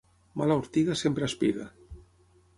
Mala 0.41 0.57
ortiga 0.61 0.95
sempre 1.03 1.25
espiga. 1.29 1.69